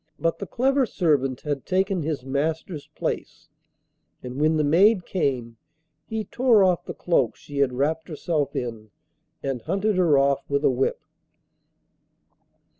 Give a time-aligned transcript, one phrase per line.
[0.17, 3.49] But the clever servant had taken his master's place,
[4.23, 5.57] and when the maid came
[6.07, 8.89] he tore off the cloak she had wrapped herself in
[9.43, 11.01] and hunted her off with a whip.